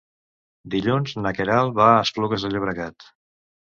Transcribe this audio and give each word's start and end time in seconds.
Dilluns 0.75 1.15
na 1.27 1.35
Queralt 1.41 1.79
va 1.85 1.93
a 1.93 2.03
Esplugues 2.09 2.51
de 2.51 2.55
Llobregat. 2.57 3.13